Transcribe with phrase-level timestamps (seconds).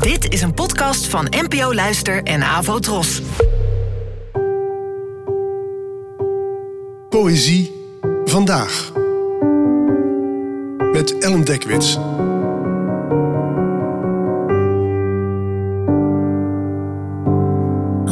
[0.00, 3.22] Dit is een podcast van NPO Luister en Avo Tros.
[7.08, 7.72] Poëzie
[8.24, 8.92] vandaag.
[10.92, 11.94] Met Ellen Dekwits.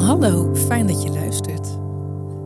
[0.05, 1.69] Hallo, fijn dat je luistert.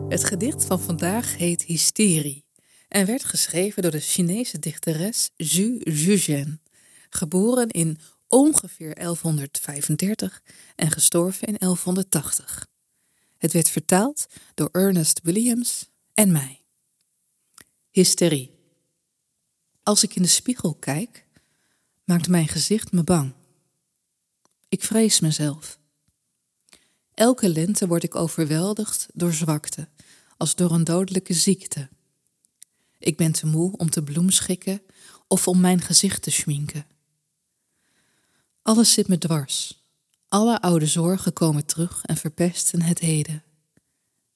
[0.09, 2.45] Het gedicht van vandaag heet Hysterie
[2.87, 6.61] en werd geschreven door de Chinese dichteres Zhu Zhuzhen,
[7.09, 7.97] geboren in
[8.35, 10.41] ongeveer 1135
[10.75, 12.67] en gestorven in 1180.
[13.37, 16.61] Het werd vertaald door Ernest Williams en mij.
[17.91, 18.51] Hysterie.
[19.83, 21.25] Als ik in de spiegel kijk,
[22.03, 23.33] maakt mijn gezicht me bang.
[24.69, 25.79] Ik vrees mezelf.
[27.13, 29.87] Elke lente word ik overweldigd door zwakte,
[30.37, 31.89] als door een dodelijke ziekte.
[32.97, 34.81] Ik ben te moe om te bloemschikken
[35.27, 36.94] of om mijn gezicht te schminken.
[38.65, 39.83] Alles zit me dwars.
[40.27, 43.43] Alle oude zorgen komen terug en verpesten het heden.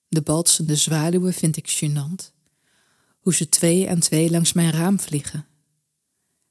[0.08, 2.31] De balsende zwaluwen vind ik gênant.
[3.19, 5.45] Hoe ze twee aan twee langs mijn raam vliegen.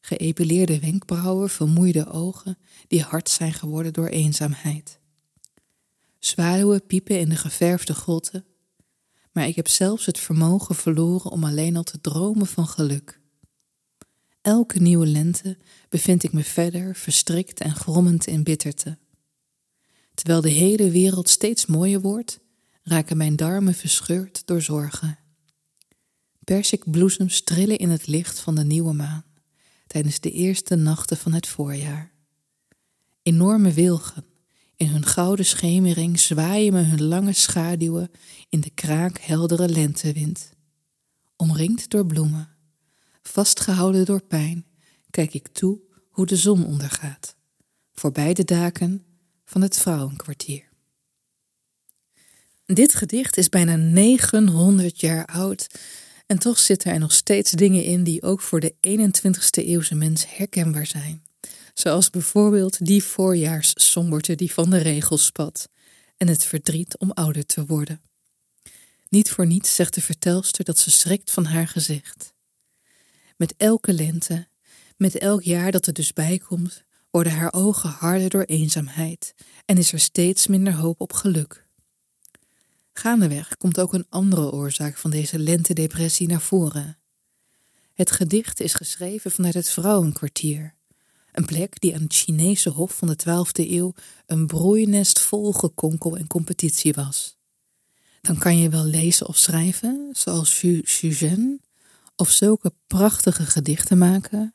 [0.01, 4.99] Geëpileerde wenkbrauwen, vermoeide ogen die hard zijn geworden door eenzaamheid.
[6.19, 8.45] Zwaluwen piepen in de geverfde grotten,
[9.33, 13.21] maar ik heb zelfs het vermogen verloren om alleen al te dromen van geluk.
[14.41, 15.57] Elke nieuwe lente
[15.89, 18.99] bevind ik me verder verstrikt en grommend in bitterte.
[20.15, 22.41] Terwijl de hele wereld steeds mooier wordt,
[22.83, 25.19] raken mijn darmen verscheurd door zorgen.
[26.45, 29.25] Persikbloesems trillen in het licht van de nieuwe maan
[29.87, 32.13] tijdens de eerste nachten van het voorjaar.
[33.23, 34.25] Enorme wilgen,
[34.77, 38.11] in hun gouden schemering zwaaien me hun lange schaduwen
[38.49, 40.53] in de kraakheldere lentewind.
[41.37, 42.49] Omringd door bloemen,
[43.29, 44.67] vastgehouden door pijn,
[45.11, 47.37] kijk ik toe hoe de zon ondergaat,
[47.93, 49.05] voorbij de daken
[49.45, 50.69] van het vrouwenkwartier.
[52.65, 55.67] Dit gedicht is bijna 900 jaar oud
[56.27, 60.37] en toch zitten er nog steeds dingen in die ook voor de 21ste eeuwse mens
[60.37, 61.23] herkenbaar zijn.
[61.75, 65.69] Zoals bijvoorbeeld die voorjaarssomberte die van de regels spat
[66.17, 68.01] en het verdriet om ouder te worden.
[69.09, 72.37] Niet voor niets zegt de vertelster dat ze schrikt van haar gezicht.
[73.39, 74.49] Met elke lente,
[74.97, 79.35] met elk jaar dat er dus bijkomt, worden haar ogen harder door eenzaamheid
[79.65, 81.67] en is er steeds minder hoop op geluk.
[82.93, 86.99] Gaandeweg komt ook een andere oorzaak van deze lentedepressie naar voren.
[87.93, 90.75] Het gedicht is geschreven vanuit het vrouwenkwartier,
[91.33, 93.95] een plek die aan het Chinese hof van de 12e eeuw
[94.27, 97.37] een broeinest vol gekonkel en competitie was.
[98.21, 101.61] Dan kan je wel lezen of schrijven, zoals Xu Xuzhen,
[102.19, 104.55] of zulke prachtige gedichten maken,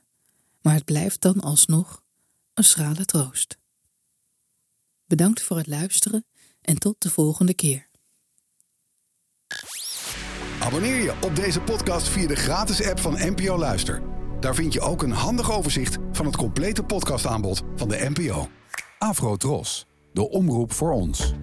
[0.62, 2.04] maar het blijft dan alsnog
[2.54, 3.58] een schrale troost.
[5.06, 6.26] Bedankt voor het luisteren
[6.62, 7.90] en tot de volgende keer.
[10.60, 14.02] Abonneer je op deze podcast via de gratis app van NPO Luister.
[14.40, 18.50] Daar vind je ook een handig overzicht van het complete podcastaanbod van de NPO.
[18.98, 21.34] Afro Tros, de omroep voor ons.